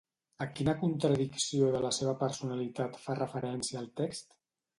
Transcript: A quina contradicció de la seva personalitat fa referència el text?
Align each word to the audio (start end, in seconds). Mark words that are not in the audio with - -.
A 0.43 0.45
quina 0.59 0.73
contradicció 0.79 1.67
de 1.75 1.81
la 1.83 1.91
seva 1.99 2.15
personalitat 2.23 2.99
fa 3.05 3.19
referència 3.21 3.83
el 3.85 3.93
text? 4.03 4.35